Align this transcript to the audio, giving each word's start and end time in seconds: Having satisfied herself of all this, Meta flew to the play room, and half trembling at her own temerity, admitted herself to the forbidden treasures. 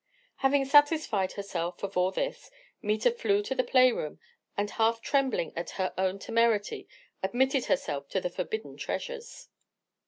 Having 0.37 0.65
satisfied 0.65 1.33
herself 1.33 1.83
of 1.83 1.95
all 1.95 2.09
this, 2.09 2.49
Meta 2.81 3.11
flew 3.11 3.43
to 3.43 3.53
the 3.53 3.63
play 3.63 3.91
room, 3.91 4.19
and 4.57 4.67
half 4.71 4.99
trembling 4.99 5.53
at 5.55 5.69
her 5.77 5.93
own 5.95 6.17
temerity, 6.17 6.87
admitted 7.21 7.65
herself 7.65 8.09
to 8.09 8.19
the 8.19 8.31
forbidden 8.31 8.77
treasures. 8.77 9.47